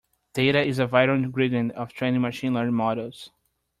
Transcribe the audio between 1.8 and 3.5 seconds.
training machine learning models.